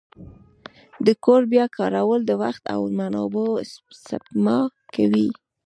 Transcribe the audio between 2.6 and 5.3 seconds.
او منابعو سپما کوي.